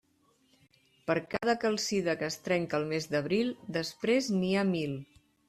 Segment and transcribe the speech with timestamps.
[1.11, 4.99] Per cada calcida que es trenca al mes d'Abril, després n'hi ha mil.